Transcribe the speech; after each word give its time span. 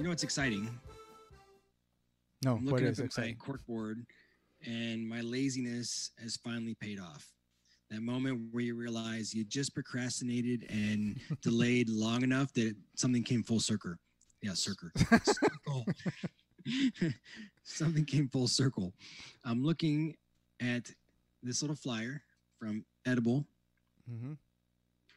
You 0.00 0.04
know 0.04 0.10
what's 0.12 0.22
exciting? 0.22 0.66
No, 2.42 2.52
I'm 2.54 2.64
what 2.64 2.72
looking 2.72 2.86
is 2.86 2.98
up 2.98 3.02
at 3.02 3.06
exciting? 3.08 3.36
my 3.38 3.44
cork 3.44 3.66
board, 3.66 4.06
and 4.64 5.06
my 5.06 5.20
laziness 5.20 6.12
has 6.22 6.38
finally 6.38 6.74
paid 6.74 6.98
off. 6.98 7.28
That 7.90 8.00
moment 8.00 8.48
where 8.50 8.64
you 8.64 8.74
realize 8.76 9.34
you 9.34 9.44
just 9.44 9.74
procrastinated 9.74 10.64
and 10.70 11.20
delayed 11.42 11.90
long 11.90 12.22
enough 12.22 12.50
that 12.54 12.74
something 12.96 13.22
came 13.22 13.42
full 13.42 13.60
circle. 13.60 13.92
Yeah, 14.40 14.54
circle. 14.54 14.88
circle. 15.22 15.84
something 17.62 18.06
came 18.06 18.30
full 18.30 18.48
circle. 18.48 18.94
I'm 19.44 19.62
looking 19.62 20.16
at 20.62 20.90
this 21.42 21.60
little 21.60 21.76
flyer 21.76 22.22
from 22.58 22.86
Edible, 23.04 23.44
hmm 24.08 24.32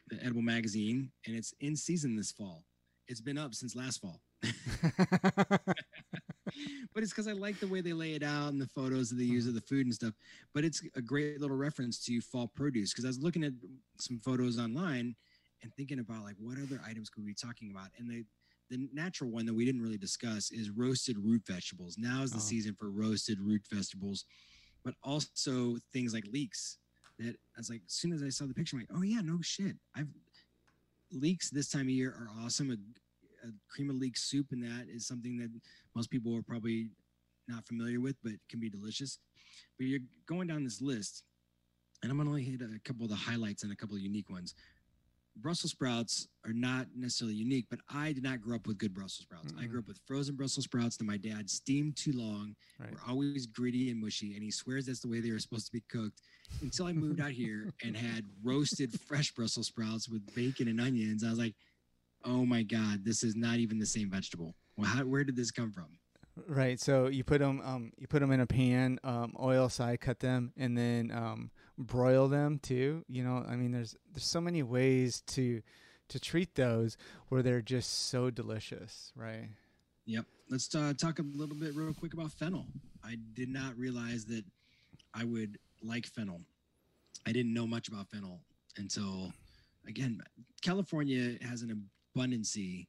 the 0.08 0.22
Edible 0.22 0.42
magazine, 0.42 1.10
and 1.26 1.34
it's 1.34 1.54
in 1.60 1.74
season 1.74 2.16
this 2.16 2.32
fall. 2.32 2.66
It's 3.08 3.22
been 3.22 3.38
up 3.38 3.54
since 3.54 3.74
last 3.74 4.02
fall. 4.02 4.20
but 6.94 7.02
it's 7.02 7.10
because 7.10 7.28
I 7.28 7.32
like 7.32 7.58
the 7.60 7.66
way 7.68 7.80
they 7.80 7.92
lay 7.92 8.14
it 8.14 8.22
out 8.22 8.52
and 8.52 8.60
the 8.60 8.66
photos 8.68 9.10
that 9.10 9.16
they 9.16 9.24
use 9.24 9.46
of 9.46 9.54
the 9.54 9.60
food 9.60 9.86
and 9.86 9.94
stuff. 9.94 10.14
But 10.54 10.64
it's 10.64 10.82
a 10.94 11.02
great 11.02 11.40
little 11.40 11.56
reference 11.56 12.04
to 12.06 12.20
fall 12.20 12.46
produce 12.48 12.92
because 12.92 13.04
I 13.04 13.08
was 13.08 13.18
looking 13.18 13.44
at 13.44 13.52
some 13.98 14.18
photos 14.20 14.58
online 14.58 15.14
and 15.62 15.74
thinking 15.74 15.98
about 15.98 16.22
like 16.24 16.36
what 16.38 16.58
other 16.58 16.80
items 16.86 17.08
could 17.10 17.24
we 17.24 17.30
be 17.30 17.34
talking 17.34 17.70
about, 17.70 17.88
and 17.98 18.08
the 18.10 18.24
the 18.70 18.88
natural 18.94 19.30
one 19.30 19.44
that 19.44 19.52
we 19.54 19.64
didn't 19.66 19.82
really 19.82 19.98
discuss 19.98 20.50
is 20.50 20.70
roasted 20.70 21.18
root 21.18 21.42
vegetables. 21.46 21.96
Now 21.98 22.22
is 22.22 22.30
the 22.32 22.38
Oh. 22.38 22.40
season 22.40 22.74
for 22.74 22.90
roasted 22.90 23.38
root 23.38 23.62
vegetables, 23.70 24.24
but 24.84 24.94
also 25.02 25.76
things 25.92 26.14
like 26.14 26.24
leeks. 26.32 26.78
That 27.18 27.36
I 27.56 27.58
was 27.58 27.68
like, 27.70 27.82
as 27.86 27.92
soon 27.92 28.12
as 28.12 28.22
I 28.22 28.30
saw 28.30 28.46
the 28.46 28.54
picture, 28.54 28.76
I'm 28.76 28.80
like, 28.80 28.98
oh 28.98 29.02
yeah, 29.02 29.20
no 29.20 29.38
shit. 29.42 29.76
I've 29.94 30.08
leeks 31.12 31.50
this 31.50 31.68
time 31.68 31.82
of 31.82 31.90
year 31.90 32.10
are 32.10 32.28
awesome. 32.44 32.76
A, 33.44 33.48
cream 33.68 33.90
of 33.90 33.96
leek 33.96 34.16
soup 34.16 34.46
and 34.52 34.62
that 34.62 34.86
is 34.88 35.06
something 35.06 35.36
that 35.38 35.50
most 35.94 36.10
people 36.10 36.34
are 36.36 36.42
probably 36.42 36.88
not 37.48 37.66
familiar 37.66 38.00
with, 38.00 38.16
but 38.22 38.32
can 38.48 38.60
be 38.60 38.70
delicious. 38.70 39.18
But 39.78 39.86
you're 39.86 40.00
going 40.26 40.46
down 40.48 40.64
this 40.64 40.80
list, 40.80 41.24
and 42.02 42.10
I'm 42.10 42.16
gonna 42.18 42.30
only 42.30 42.44
hit 42.44 42.60
a 42.62 42.78
couple 42.84 43.04
of 43.04 43.10
the 43.10 43.16
highlights 43.16 43.62
and 43.62 43.72
a 43.72 43.76
couple 43.76 43.96
of 43.96 44.02
unique 44.02 44.30
ones. 44.30 44.54
Brussels 45.36 45.72
sprouts 45.72 46.28
are 46.46 46.52
not 46.52 46.86
necessarily 46.94 47.34
unique, 47.34 47.66
but 47.68 47.80
I 47.88 48.12
did 48.12 48.22
not 48.22 48.40
grow 48.40 48.54
up 48.54 48.68
with 48.68 48.78
good 48.78 48.94
Brussels 48.94 49.24
sprouts. 49.26 49.52
I 49.58 49.64
Mm-mm. 49.64 49.70
grew 49.70 49.80
up 49.80 49.88
with 49.88 49.98
frozen 50.06 50.36
Brussels 50.36 50.64
sprouts 50.66 50.96
that 50.96 51.04
my 51.04 51.16
dad 51.16 51.50
steamed 51.50 51.96
too 51.96 52.12
long, 52.12 52.54
Right. 52.78 52.92
were 52.92 53.00
always 53.08 53.46
gritty 53.46 53.90
and 53.90 54.00
mushy, 54.00 54.34
and 54.34 54.44
he 54.44 54.52
swears 54.52 54.86
that's 54.86 55.00
the 55.00 55.08
way 55.08 55.18
they 55.20 55.32
were 55.32 55.40
supposed 55.40 55.66
to 55.66 55.72
be 55.72 55.82
cooked. 55.88 56.20
Until 56.62 56.86
I 56.86 56.92
moved 56.92 57.20
out 57.20 57.32
here 57.32 57.72
and 57.82 57.96
had 57.96 58.24
roasted 58.44 58.98
fresh 59.08 59.32
Brussels 59.32 59.66
sprouts 59.66 60.08
with 60.08 60.22
bacon 60.36 60.68
and 60.68 60.80
onions, 60.80 61.24
I 61.24 61.30
was 61.30 61.38
like, 61.38 61.56
"Oh 62.24 62.44
my 62.44 62.62
god, 62.62 63.04
this 63.04 63.22
is 63.22 63.36
not 63.36 63.58
even 63.58 63.78
the 63.78 63.86
same 63.86 64.10
vegetable. 64.10 64.54
Well, 64.76 64.88
how, 64.88 65.04
where 65.04 65.24
did 65.24 65.36
this 65.36 65.50
come 65.50 65.72
from?" 65.72 65.86
Right. 66.48 66.80
So 66.80 67.06
you 67.06 67.22
put 67.22 67.38
them, 67.38 67.60
um, 67.64 67.92
you 67.96 68.08
put 68.08 68.20
them 68.20 68.32
in 68.32 68.40
a 68.40 68.46
pan, 68.46 68.98
um, 69.04 69.36
oil 69.40 69.68
side, 69.68 70.00
cut 70.00 70.18
them, 70.18 70.52
and 70.56 70.76
then 70.76 71.12
um, 71.12 71.50
broil 71.78 72.28
them 72.28 72.58
too. 72.58 73.04
You 73.08 73.22
know, 73.22 73.44
I 73.48 73.54
mean, 73.56 73.70
there's 73.70 73.96
there's 74.12 74.24
so 74.24 74.40
many 74.40 74.62
ways 74.62 75.22
to 75.28 75.62
to 76.08 76.20
treat 76.20 76.54
those 76.54 76.96
where 77.28 77.42
they're 77.42 77.62
just 77.62 78.08
so 78.08 78.30
delicious, 78.30 79.12
right? 79.16 79.48
Yep. 80.06 80.26
Let's 80.50 80.74
uh, 80.74 80.92
talk 80.98 81.18
a 81.18 81.22
little 81.22 81.56
bit 81.56 81.74
real 81.74 81.94
quick 81.94 82.12
about 82.12 82.30
fennel. 82.32 82.66
I 83.02 83.16
did 83.34 83.48
not 83.48 83.76
realize 83.78 84.26
that 84.26 84.44
I 85.14 85.24
would 85.24 85.58
like 85.82 86.06
fennel. 86.06 86.40
I 87.26 87.32
didn't 87.32 87.54
know 87.54 87.66
much 87.66 87.88
about 87.88 88.10
fennel 88.10 88.40
until, 88.76 89.32
again, 89.88 90.20
California 90.60 91.38
has 91.42 91.62
an 91.62 91.88
abundancy 92.14 92.86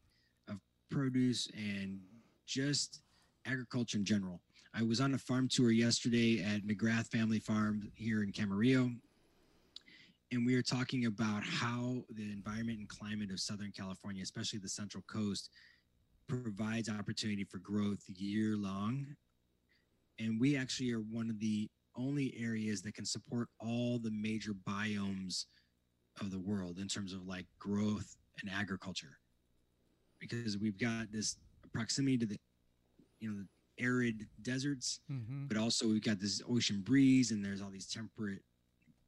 of 0.49 0.59
produce 0.89 1.47
and 1.55 1.99
just 2.45 3.01
agriculture 3.45 3.97
in 3.97 4.05
general. 4.05 4.41
I 4.73 4.83
was 4.83 4.99
on 4.99 5.13
a 5.13 5.17
farm 5.17 5.47
tour 5.49 5.71
yesterday 5.71 6.43
at 6.43 6.65
McGrath 6.67 7.07
Family 7.07 7.39
Farm 7.39 7.91
here 7.95 8.23
in 8.23 8.31
Camarillo, 8.31 8.93
and 10.31 10.45
we 10.45 10.55
are 10.55 10.61
talking 10.61 11.05
about 11.05 11.43
how 11.43 12.03
the 12.09 12.23
environment 12.23 12.79
and 12.79 12.89
climate 12.89 13.31
of 13.31 13.39
Southern 13.39 13.71
California, 13.71 14.23
especially 14.23 14.59
the 14.59 14.69
Central 14.69 15.03
Coast, 15.07 15.49
provides 16.27 16.89
opportunity 16.89 17.43
for 17.43 17.59
growth 17.59 18.03
year 18.07 18.57
long. 18.57 19.05
And 20.19 20.39
we 20.39 20.57
actually 20.57 20.91
are 20.93 20.99
one 20.99 21.29
of 21.29 21.39
the 21.39 21.69
only 21.95 22.35
areas 22.37 22.81
that 22.81 22.95
can 22.95 23.05
support 23.05 23.47
all 23.59 23.99
the 23.99 24.11
major 24.11 24.53
biomes 24.53 25.45
of 26.19 26.31
the 26.31 26.39
world 26.39 26.79
in 26.79 26.87
terms 26.87 27.13
of 27.13 27.27
like 27.27 27.45
growth 27.59 28.17
and 28.41 28.51
agriculture. 28.51 29.19
Because 30.29 30.57
we've 30.57 30.77
got 30.77 31.11
this 31.11 31.37
proximity 31.73 32.17
to 32.19 32.25
the 32.25 32.37
you 33.19 33.29
know 33.29 33.37
the 33.37 33.83
arid 33.83 34.25
deserts, 34.41 34.99
Mm-hmm. 35.11 35.47
but 35.47 35.57
also 35.57 35.87
we've 35.87 36.03
got 36.03 36.19
this 36.19 36.41
ocean 36.49 36.81
breeze 36.81 37.31
and 37.31 37.43
there's 37.43 37.61
all 37.61 37.69
these 37.69 37.87
temperate 37.87 38.41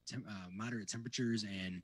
tem- 0.08 0.26
uh, 0.30 0.48
moderate 0.54 0.88
temperatures 0.90 1.44
and 1.44 1.82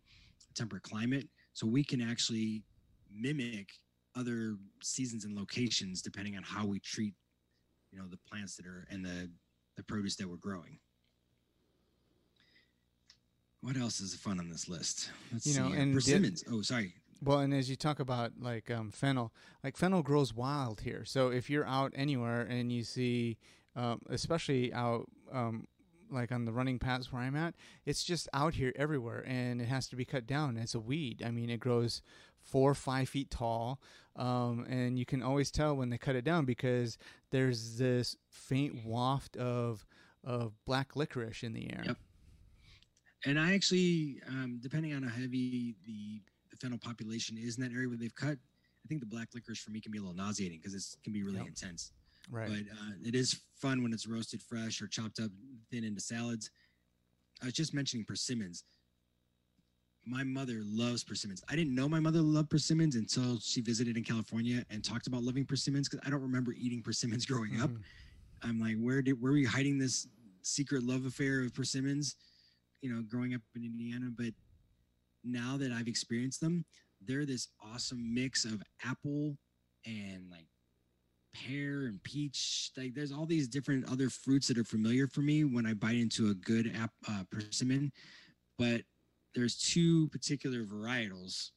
temperate 0.54 0.84
climate. 0.84 1.28
So 1.54 1.66
we 1.68 1.84
can 1.84 2.02
actually 2.02 2.64
mimic 3.12 3.70
other 4.16 4.56
seasons 4.82 5.26
and 5.26 5.36
locations 5.36 6.02
depending 6.02 6.36
on 6.38 6.44
how 6.44 6.66
we 6.66 6.80
treat 6.80 7.14
you 7.92 7.98
know 8.00 8.06
the 8.08 8.18
plants 8.30 8.56
that 8.58 8.66
are 8.68 8.86
and 8.92 9.04
the 9.06 9.30
the 9.78 9.84
produce 9.84 10.16
that 10.18 10.28
we're 10.30 10.36
growing. 10.38 10.78
What 13.62 13.78
else 13.78 14.02
is 14.02 14.14
fun 14.16 14.40
on 14.40 14.50
this 14.50 14.68
list? 14.68 15.10
Let's 15.32 15.48
You 15.48 15.60
know, 15.60 15.72
see 15.72 15.78
and 15.78 15.94
persimmons. 15.94 16.44
Oh 16.52 16.62
sorry 16.62 16.94
Well, 17.24 17.40
and 17.40 17.54
as 17.54 17.70
you 17.70 17.76
talk 17.76 18.00
about 18.00 18.34
like 18.40 18.70
um, 18.70 18.92
fennel, 18.92 19.32
like 19.64 19.78
fennel 19.78 20.04
grows 20.04 20.34
wild 20.34 20.82
here. 20.82 21.06
So 21.06 21.30
if 21.30 21.50
you're 21.50 21.66
out 21.66 21.94
anywhere 21.96 22.42
and 22.42 22.72
you 22.72 22.84
see, 22.84 23.38
um, 23.76 24.02
especially 24.10 24.74
out 24.74 25.08
um, 25.32 25.68
like 26.12 26.32
on 26.32 26.44
the 26.46 26.52
running 26.52 26.80
paths 26.80 27.12
where 27.12 27.22
I'm 27.22 27.36
at, 27.36 27.56
it's 27.86 28.04
just 28.04 28.28
out 28.34 28.56
here 28.56 28.74
everywhere, 28.76 29.24
and 29.26 29.62
it 29.62 29.68
has 29.68 29.88
to 29.90 29.96
be 29.96 30.06
cut 30.06 30.28
down 30.28 30.58
as 30.58 30.76
a 30.76 30.80
weed. 30.80 31.24
I 31.26 31.32
mean, 31.32 31.50
it 31.50 31.60
grows 31.60 32.02
four 32.42 32.72
or 32.72 32.76
five 32.76 33.08
feet 33.08 33.32
tall, 33.32 33.80
um, 34.18 34.66
and 34.70 35.00
you 35.00 35.06
can 35.06 35.24
always 35.24 35.50
tell 35.50 35.76
when 35.76 35.90
they 35.90 35.98
cut 35.98 36.16
it 36.16 36.26
down 36.26 36.44
because 36.46 36.98
there's 37.32 37.78
this 37.78 38.18
faint 38.30 38.86
waft 38.86 39.38
of 39.38 39.86
of 40.26 40.54
black 40.66 40.96
licorice 40.96 41.44
in 41.44 41.54
the 41.54 41.72
air. 41.74 41.84
Yep. 41.86 41.98
and 43.26 43.40
i 43.40 43.54
actually 43.54 44.22
um, 44.30 44.60
depending 44.62 44.94
on 44.94 45.04
how 45.04 45.10
heavy 45.10 45.76
the, 45.86 46.22
fennel 46.64 46.80
population 46.80 47.38
is 47.38 47.58
in 47.58 47.64
that 47.64 47.74
area 47.76 47.88
where 47.90 47.98
they've 47.98 48.16
cut 48.16 48.38
i 48.84 48.86
think 48.88 49.02
the 49.02 49.06
black 49.16 49.28
licorice 49.34 49.60
for 49.60 49.72
me 49.72 49.82
can 49.82 49.92
be 49.92 49.98
a 49.98 50.02
little 50.02 50.16
nauseating 50.16 50.60
because 50.62 50.74
it 50.74 50.84
can 51.04 51.12
be 51.14 51.24
really 51.24 51.40
Yep. 51.40 51.48
intense 51.48 51.92
Right. 52.32 52.48
but 52.48 52.64
uh, 52.80 52.92
it 53.10 53.16
is 53.16 53.42
fun 53.64 53.84
when 53.84 53.92
it's 53.92 54.08
roasted 54.08 54.42
fresh 54.42 54.82
or 54.82 54.88
chopped 54.88 55.20
up 55.20 55.30
thin 55.70 55.84
into 55.84 56.00
salads. 56.00 56.50
I 57.42 57.46
was 57.46 57.54
just 57.54 57.74
mentioning 57.74 58.06
persimmons. 58.06 58.64
My 60.06 60.24
mother 60.24 60.60
loves 60.64 61.04
persimmons. 61.04 61.42
I 61.50 61.56
didn't 61.58 61.76
know 61.76 61.88
my 61.90 62.00
mother 62.00 62.22
loved 62.22 62.50
persimmons 62.50 62.96
until 62.96 63.40
she 63.40 63.60
visited 63.62 63.98
in 63.98 64.04
California 64.04 64.64
and 64.70 64.84
talked 64.84 65.08
about 65.08 65.24
loving 65.24 65.46
persimmons 65.46 65.88
because 65.90 66.06
I 66.06 66.10
don't 66.10 66.22
remember 66.22 66.54
eating 66.54 66.82
persimmons 66.82 67.26
growing 67.32 67.60
up. 67.62 67.70
Mhm. 67.70 67.84
I'm 68.44 68.60
like, 68.60 68.78
where 68.78 69.02
did 69.02 69.22
where 69.22 69.32
were 69.34 69.38
you 69.38 69.48
hiding 69.50 69.78
this 69.78 70.08
secret 70.44 70.84
love 70.84 71.06
affair 71.06 71.42
of 71.42 71.54
persimmons? 71.54 72.16
You 72.82 72.94
know, 72.94 73.02
growing 73.02 73.34
up 73.34 73.42
in 73.56 73.64
Indiana, 73.64 74.08
but 74.16 74.34
now 75.24 75.58
that 75.58 75.72
I've 75.72 75.88
experienced 75.88 76.42
them, 76.42 76.66
they're 77.02 77.26
this 77.26 77.48
awesome 77.62 78.14
mix 78.14 78.46
of 78.46 78.62
apple 78.84 79.38
and 79.86 80.30
like 80.30 80.48
pear 81.34 81.86
and 81.88 82.02
peach. 82.04 82.72
Like 82.78 82.94
there's 82.94 83.12
all 83.12 83.26
these 83.26 83.48
different 83.48 83.92
other 83.92 84.10
fruits 84.10 84.48
that 84.48 84.58
are 84.58 84.64
familiar 84.64 85.08
for 85.08 85.22
me 85.22 85.44
when 85.44 85.66
I 85.66 85.74
bite 85.74 85.98
into 85.98 86.30
a 86.30 86.34
good 86.34 86.74
app, 86.76 86.92
uh, 87.10 87.24
persimmon. 87.32 87.92
But 88.58 88.82
there's 89.36 89.58
two 89.58 90.08
particular 90.10 90.64
varietals, 90.64 91.50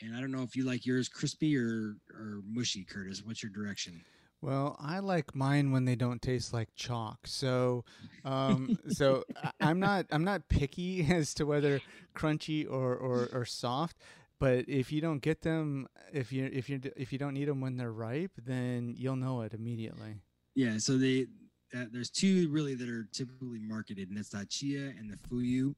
and 0.00 0.16
I 0.16 0.20
don't 0.20 0.32
know 0.32 0.42
if 0.42 0.56
you 0.56 0.64
like 0.64 0.84
yours 0.84 1.08
crispy 1.08 1.56
or 1.56 1.96
or 2.10 2.40
mushy, 2.44 2.84
Curtis. 2.84 3.22
What's 3.24 3.42
your 3.42 3.52
direction? 3.52 4.02
Well, 4.42 4.76
I 4.80 4.98
like 4.98 5.36
mine 5.36 5.70
when 5.70 5.84
they 5.84 5.94
don't 5.94 6.20
taste 6.20 6.52
like 6.52 6.68
chalk. 6.74 7.28
So, 7.28 7.84
um, 8.24 8.76
so 8.88 9.22
I'm 9.60 9.78
not 9.78 10.06
I'm 10.10 10.24
not 10.24 10.48
picky 10.48 11.06
as 11.10 11.32
to 11.34 11.46
whether 11.46 11.80
crunchy 12.16 12.68
or, 12.68 12.94
or, 12.96 13.28
or 13.32 13.44
soft. 13.44 13.96
But 14.40 14.68
if 14.68 14.90
you 14.90 15.00
don't 15.00 15.20
get 15.20 15.42
them, 15.42 15.86
if 16.12 16.32
you 16.32 16.50
if 16.52 16.68
you 16.68 16.80
if 16.96 17.12
you 17.12 17.18
don't 17.18 17.34
need 17.34 17.46
them 17.46 17.60
when 17.60 17.76
they're 17.76 17.92
ripe, 17.92 18.32
then 18.44 18.94
you'll 18.98 19.14
know 19.14 19.42
it 19.42 19.54
immediately. 19.54 20.16
Yeah, 20.56 20.78
so 20.78 20.98
they 20.98 21.26
uh, 21.72 21.84
there's 21.92 22.10
two 22.10 22.48
really 22.50 22.74
that 22.74 22.88
are 22.88 23.06
typically 23.12 23.60
marketed, 23.60 24.08
and 24.08 24.18
that's 24.18 24.30
the 24.30 24.38
Hachiya 24.38 24.98
and 24.98 25.08
the 25.08 25.16
fuyu. 25.28 25.72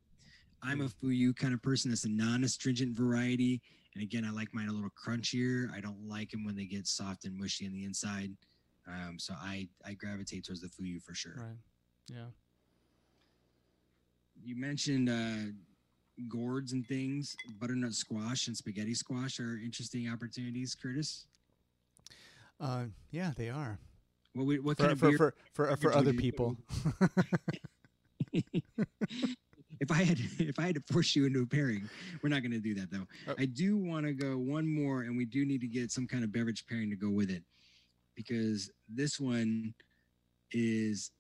I'm 0.62 0.81
a 0.81 0.88
fuyu 0.88 1.37
kind 1.37 1.52
of 1.52 1.61
person. 1.61 1.90
That's 1.90 2.05
a 2.05 2.08
non-astringent 2.08 2.96
variety, 2.96 3.61
and 3.94 4.02
again, 4.02 4.25
I 4.25 4.31
like 4.31 4.49
mine 4.55 4.69
a 4.69 4.72
little 4.72 4.90
crunchier. 4.90 5.70
I 5.70 5.81
don't 5.81 6.08
like 6.08 6.31
them 6.31 6.46
when 6.46 6.56
they 6.56 6.64
get 6.64 6.87
soft 6.87 7.26
and 7.26 7.38
mushy 7.38 7.66
on 7.66 7.75
the 7.75 7.84
inside. 7.84 8.31
Um, 8.87 9.19
so 9.19 9.35
I 9.39 9.69
I 9.85 9.95
gravitate 9.95 10.45
towards 10.45 10.61
the 10.61 10.69
fuyu 10.69 11.03
for 11.03 11.15
sure. 11.15 11.37
Right. 11.37 11.57
Yeah. 12.11 12.27
You 14.43 14.57
mentioned 14.57 15.09
uh, 15.09 15.53
gourds 16.29 16.73
and 16.73 16.87
things. 16.87 17.35
Butternut 17.59 17.95
squash 17.95 18.47
and 18.49 18.57
spaghetti 18.57 18.95
squash 18.95 19.41
are 19.41 19.59
interesting 19.63 20.09
opportunities, 20.11 20.75
Curtis. 20.75 21.27
Uh, 22.61 22.85
yeah, 23.11 23.33
they 23.37 23.49
are. 23.51 23.79
What, 24.35 24.47
we, 24.47 24.59
what 24.59 24.77
For 24.77 24.83
kind 24.83 24.93
of 24.93 24.99
for 24.99 25.09
beer? 25.09 25.17
for 25.17 25.35
for, 25.53 25.77
for 25.77 25.91
beverage 25.91 25.97
other 25.97 26.07
would 26.07 26.25
you 26.25 26.33
put 26.33 26.49
people. 26.49 26.57
if 29.81 29.91
I 29.91 30.03
had 30.03 30.19
if 30.39 30.59
I 30.59 30.63
had 30.63 30.75
to 30.75 30.83
force 30.93 31.15
you 31.15 31.27
into 31.27 31.43
a 31.43 31.47
pairing, 31.47 31.89
we're 32.23 32.31
not 32.31 32.43
going 32.43 32.53
to 32.53 32.59
do 32.59 32.75
that 32.75 32.91
though. 32.91 33.07
Oh. 33.29 33.35
I 33.39 33.47
do 33.47 33.77
want 33.77 34.07
to 34.07 34.13
go 34.13 34.37
one 34.37 34.67
more, 34.67 35.03
and 35.03 35.17
we 35.17 35.25
do 35.25 35.45
need 35.45 35.61
to 35.61 35.69
get 35.69 35.91
some 35.91 36.07
kind 36.07 36.25
of 36.25 36.33
beverage 36.33 36.67
pairing 36.67 36.91
to 36.91 36.97
go 36.97 37.11
with 37.11 37.31
it, 37.31 37.43
because 38.14 38.70
this 38.88 39.19
one 39.19 39.75
is 40.52 41.11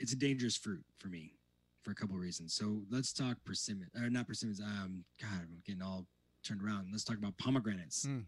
it's 0.00 0.12
a 0.12 0.16
dangerous 0.16 0.56
fruit 0.56 0.84
for 0.98 1.08
me 1.08 1.32
for 1.82 1.90
a 1.90 1.94
couple 1.94 2.16
of 2.16 2.20
reasons. 2.20 2.54
So 2.54 2.82
let's 2.90 3.12
talk 3.12 3.36
persimmon 3.44 3.88
or 3.96 4.10
not 4.10 4.26
persimmons. 4.26 4.60
Um, 4.60 5.04
God, 5.20 5.40
I'm 5.42 5.62
getting 5.66 5.82
all 5.82 6.06
turned 6.42 6.62
around. 6.62 6.88
Let's 6.90 7.04
talk 7.04 7.16
about 7.16 7.36
pomegranates. 7.38 8.06
Mm. 8.06 8.24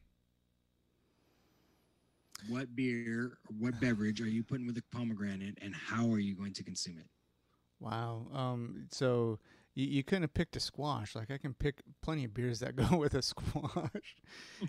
What 2.49 2.75
beer 2.77 3.39
what 3.59 3.81
beverage 3.81 4.21
are 4.21 4.29
you 4.29 4.43
putting 4.43 4.67
with 4.67 4.77
a 4.79 4.83
pomegranate, 4.93 5.59
and 5.63 5.75
how 5.75 6.11
are 6.13 6.19
you 6.19 6.35
going 6.35 6.53
to 6.55 6.63
consume 6.63 6.99
it? 6.99 7.09
Wow. 7.81 8.27
Um. 8.33 8.87
So 8.91 9.39
you, 9.77 9.87
you 9.87 10.03
couldn't 10.03 10.23
have 10.23 10.35
picked 10.35 10.57
a 10.57 10.61
squash. 10.61 11.15
Like 11.15 11.31
I 11.31 11.39
can 11.39 11.55
pick 11.55 11.83
plenty 12.03 12.25
of 12.25 12.35
beers 12.35 12.59
that 12.61 12.75
go 12.91 12.97
with 12.97 13.15
a 13.15 13.23
squash, 13.23 14.17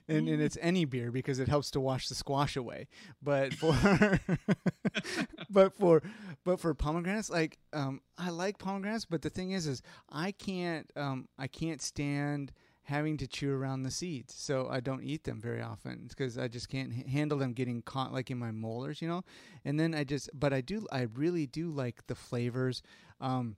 and 0.07 0.27
and 0.29 0.39
it's 0.41 0.57
any 0.61 0.85
beer 0.85 1.09
because 1.11 1.39
it 1.39 1.47
helps 1.47 1.71
to 1.71 1.79
wash 1.79 2.09
the 2.09 2.15
squash 2.15 2.55
away. 2.55 2.87
But 3.23 3.53
for 3.55 4.19
but 5.49 5.73
for 5.75 6.03
but 6.43 6.59
for 6.59 6.73
pomegranates, 6.75 7.29
like 7.29 7.57
um, 7.73 8.01
I 8.17 8.29
like 8.29 8.59
pomegranates, 8.59 9.05
but 9.05 9.23
the 9.23 9.29
thing 9.29 9.51
is, 9.51 9.65
is 9.65 9.81
I 10.11 10.31
can't 10.33 10.91
um 10.95 11.27
I 11.39 11.47
can't 11.47 11.81
stand 11.81 12.51
having 12.83 13.17
to 13.17 13.27
chew 13.27 13.53
around 13.53 13.83
the 13.83 13.91
seeds, 13.91 14.33
so 14.33 14.67
I 14.69 14.79
don't 14.79 15.03
eat 15.03 15.23
them 15.25 15.41
very 15.41 15.61
often 15.61 16.05
because 16.07 16.37
I 16.37 16.47
just 16.47 16.69
can't 16.69 16.93
h- 16.93 17.05
handle 17.07 17.37
them 17.37 17.51
getting 17.51 17.81
caught 17.81 18.13
like 18.13 18.31
in 18.31 18.37
my 18.37 18.51
molars, 18.51 19.01
you 19.01 19.09
know. 19.09 19.23
And 19.65 19.77
then 19.77 19.93
I 19.93 20.05
just, 20.05 20.29
but 20.33 20.53
I 20.53 20.61
do, 20.61 20.87
I 20.89 21.07
really 21.13 21.47
do 21.47 21.69
like 21.69 22.07
the 22.07 22.15
flavors. 22.15 22.81
Um, 23.19 23.57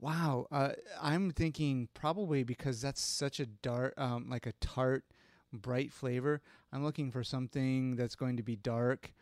wow, 0.00 0.46
uh, 0.50 0.70
I'm 1.00 1.30
thinking 1.30 1.88
probably 1.94 2.44
because 2.44 2.80
that's 2.80 3.00
such 3.00 3.40
a 3.40 3.46
dark, 3.46 3.94
um, 3.96 4.28
like 4.28 4.46
a 4.46 4.52
tart, 4.60 5.04
bright 5.52 5.92
flavor. 5.92 6.42
I'm 6.72 6.84
looking 6.84 7.10
for 7.10 7.24
something 7.24 7.96
that's 7.96 8.14
going 8.14 8.36
to 8.36 8.42
be 8.42 8.56
dark, 8.56 9.12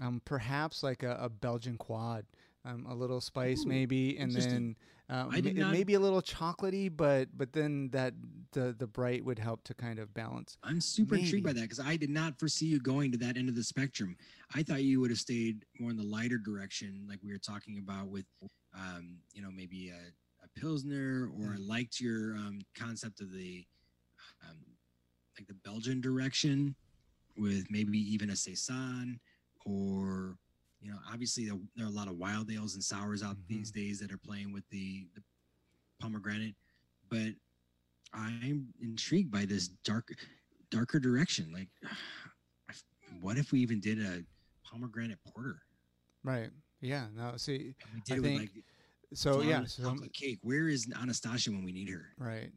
um, 0.00 0.22
perhaps 0.24 0.82
like 0.82 1.02
a, 1.02 1.18
a 1.20 1.28
Belgian 1.28 1.76
quad. 1.76 2.26
Um, 2.64 2.86
a 2.88 2.94
little 2.94 3.20
spice 3.20 3.64
Ooh, 3.66 3.68
maybe, 3.68 4.16
and 4.18 4.30
then 4.30 4.76
uh, 5.10 5.24
not- 5.24 5.72
maybe 5.72 5.94
a 5.94 5.98
little 5.98 6.22
chocolatey, 6.22 6.96
but 6.96 7.36
but 7.36 7.52
then 7.52 7.88
that 7.90 8.14
the 8.52 8.72
the 8.78 8.86
bright 8.86 9.24
would 9.24 9.40
help 9.40 9.64
to 9.64 9.74
kind 9.74 9.98
of 9.98 10.14
balance. 10.14 10.56
I'm 10.62 10.80
super 10.80 11.16
intrigued 11.16 11.44
by 11.44 11.54
that 11.54 11.62
because 11.62 11.80
I 11.80 11.96
did 11.96 12.10
not 12.10 12.38
foresee 12.38 12.66
you 12.66 12.78
going 12.78 13.10
to 13.10 13.18
that 13.18 13.36
end 13.36 13.48
of 13.48 13.56
the 13.56 13.64
spectrum. 13.64 14.16
I 14.54 14.62
thought 14.62 14.84
you 14.84 15.00
would 15.00 15.10
have 15.10 15.18
stayed 15.18 15.64
more 15.80 15.90
in 15.90 15.96
the 15.96 16.04
lighter 16.04 16.38
direction, 16.38 17.04
like 17.08 17.18
we 17.24 17.32
were 17.32 17.38
talking 17.38 17.78
about 17.78 18.06
with, 18.06 18.26
um, 18.74 19.18
you 19.32 19.42
know, 19.42 19.50
maybe 19.50 19.90
a, 19.90 20.44
a 20.44 20.60
pilsner, 20.60 21.30
or 21.38 21.54
I 21.54 21.56
liked 21.58 22.00
your 22.00 22.34
um, 22.36 22.60
concept 22.76 23.20
of 23.20 23.32
the, 23.32 23.64
um, 24.48 24.58
like 25.38 25.46
the 25.46 25.54
Belgian 25.54 26.00
direction, 26.00 26.74
with 27.36 27.66
maybe 27.70 27.98
even 27.98 28.30
a 28.30 28.36
saison, 28.36 29.18
or 29.64 30.36
you 30.80 30.90
know, 30.90 30.98
obviously 31.10 31.46
there 31.46 31.58
there 31.76 31.86
are 31.86 31.88
a 31.88 31.92
lot 31.92 32.08
of 32.08 32.16
wild 32.16 32.50
ales 32.50 32.74
and 32.74 32.82
sours 32.84 33.22
out 33.22 33.36
Mhm. 33.36 33.46
these 33.48 33.70
days 33.70 34.00
that 34.00 34.12
are 34.12 34.18
playing 34.18 34.52
with 34.52 34.64
the, 34.70 35.06
the 35.14 35.22
pomegranate, 36.00 36.56
but 37.08 37.34
I'm 38.12 38.74
intrigued 38.80 39.30
by 39.30 39.44
this 39.46 39.68
dark, 39.68 40.12
darker 40.70 40.98
direction. 40.98 41.52
Like, 41.52 41.68
what 43.20 43.38
if 43.38 43.52
we 43.52 43.60
even 43.60 43.80
did 43.80 44.00
a 44.00 44.24
pomegranate 44.64 45.18
porter? 45.24 45.62
Right. 46.24 46.50
Yeah. 46.82 47.06
No. 47.16 47.36
See. 47.36 47.74
We 47.94 48.00
did 48.04 48.14
I 48.14 48.16
it 48.18 48.22
think- 48.22 48.40
like 48.40 48.64
So 49.14 49.40
yeah. 49.40 49.64
So 49.64 49.96
cake. 50.12 50.40
Where 50.42 50.68
is 50.68 50.86
Anastasia 51.00 51.50
when 51.50 51.64
we 51.64 51.72
need 51.72 51.88
her? 51.88 52.08
Right. 52.18 52.50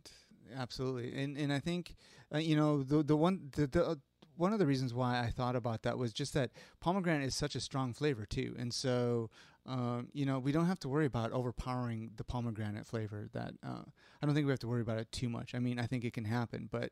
Absolutely. 0.55 1.21
And 1.21 1.37
and 1.37 1.53
I 1.53 1.59
think 1.59 1.95
uh, 2.33 2.39
you 2.39 2.55
know 2.55 2.83
the 2.83 3.03
the 3.03 3.15
one 3.15 3.49
the, 3.55 3.67
the 3.67 3.85
uh, 3.85 3.95
one 4.37 4.51
of 4.51 4.59
the 4.59 4.65
reasons 4.65 4.93
why 4.93 5.19
I 5.19 5.29
thought 5.29 5.55
about 5.55 5.83
that 5.83 5.97
was 5.97 6.11
just 6.11 6.33
that 6.33 6.51
pomegranate 6.81 7.27
is 7.27 7.35
such 7.35 7.55
a 7.55 7.59
strong 7.61 7.93
flavor 7.93 8.25
too, 8.25 8.53
and 8.59 8.73
so 8.73 9.29
um, 9.65 10.09
you 10.13 10.25
know 10.25 10.39
we 10.39 10.51
don't 10.51 10.65
have 10.65 10.79
to 10.81 10.89
worry 10.89 11.05
about 11.05 11.31
overpowering 11.31 12.11
the 12.17 12.23
pomegranate 12.23 12.85
flavor. 12.85 13.29
That 13.33 13.53
uh, 13.65 13.83
I 14.21 14.25
don't 14.25 14.35
think 14.35 14.45
we 14.45 14.51
have 14.51 14.59
to 14.59 14.67
worry 14.67 14.81
about 14.81 14.99
it 14.99 15.11
too 15.11 15.29
much. 15.29 15.55
I 15.55 15.59
mean, 15.59 15.79
I 15.79 15.87
think 15.87 16.03
it 16.03 16.13
can 16.13 16.25
happen, 16.25 16.67
but 16.71 16.91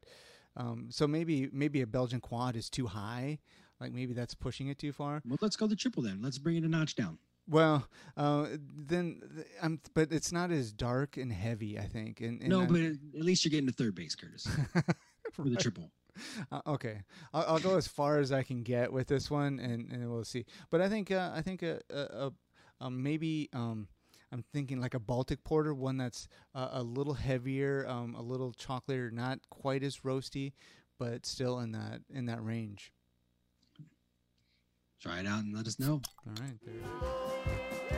um, 0.56 0.88
so 0.90 1.06
maybe 1.08 1.50
maybe 1.52 1.82
a 1.82 1.88
Belgian 1.88 2.22
quad 2.22 2.56
is 2.56 2.70
too 2.70 2.88
high. 2.88 3.40
Like 3.84 3.92
maybe 3.92 4.14
that's 4.14 4.34
pushing 4.34 4.70
it 4.70 4.80
too 4.80 4.94
far. 4.94 5.22
Well, 5.28 5.38
let's 5.42 5.58
go 5.58 5.68
the 5.68 5.76
triple 5.76 6.04
then. 6.04 6.22
Let's 6.22 6.38
bring 6.38 6.56
it 6.56 6.64
a 6.64 6.70
notch 6.70 6.96
down. 6.96 7.18
Well, 7.50 7.86
uh, 8.16 8.48
then 8.74 9.22
I'm, 9.62 9.82
but 9.94 10.14
it's 10.14 10.32
not 10.32 10.52
as 10.52 10.72
dark 10.72 11.18
and 11.18 11.34
heavy. 11.34 11.78
I 11.78 11.88
think. 11.88 12.22
And, 12.22 12.40
and 12.40 12.50
no, 12.50 12.62
I'm- 12.62 12.72
but 12.72 13.20
at 13.20 13.26
least 13.26 13.44
you're 13.44 13.50
getting 13.50 13.68
to 13.68 13.74
third 13.74 13.94
base, 13.94 14.16
Curtis, 14.16 14.48
for 15.34 15.44
the 15.44 15.58
triple. 15.58 15.92
Uh, 16.50 16.62
okay, 16.68 17.02
I'll, 17.34 17.44
I'll 17.56 17.60
go 17.60 17.76
as 17.76 17.88
far 17.88 18.20
as 18.20 18.32
I 18.32 18.44
can 18.44 18.64
get 18.64 18.94
with 18.94 19.08
this 19.08 19.30
one, 19.30 19.60
and, 19.60 19.92
and 19.92 20.10
we'll 20.10 20.24
see. 20.24 20.46
But 20.72 20.80
I 20.80 20.88
think 20.88 21.12
uh, 21.12 21.32
I 21.36 21.42
think 21.42 21.62
a, 21.62 21.82
a, 21.90 21.98
a, 22.28 22.32
um, 22.80 23.04
maybe 23.04 23.50
um, 23.52 23.90
I'm 24.32 24.46
thinking 24.54 24.80
like 24.80 24.94
a 24.94 25.00
Baltic 25.00 25.44
porter, 25.44 25.74
one 25.74 25.98
that's 25.98 26.30
uh, 26.56 26.70
a 26.72 26.84
little 26.84 27.16
heavier, 27.16 27.86
um, 27.90 28.16
a 28.16 28.22
little 28.22 28.54
chocolate, 28.54 29.12
not 29.12 29.40
quite 29.50 29.84
as 29.84 29.98
roasty, 30.06 30.54
but 30.98 31.26
still 31.26 31.60
in 31.60 31.74
that 31.74 32.00
in 32.10 32.28
that 32.28 32.42
range. 32.42 32.94
Try 35.04 35.20
it 35.20 35.28
out 35.28 35.44
and 35.44 35.54
let 35.54 35.68
us 35.68 35.78
know. 35.82 36.02
All 36.26 36.34
right, 36.40 36.58
there. 36.66 37.94